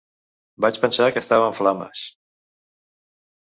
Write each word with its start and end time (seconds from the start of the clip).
Vaig 0.63 0.79
pensar 0.85 1.09
que 1.17 1.23
estava 1.25 1.49
en 1.49 1.53
flames! 1.59 2.01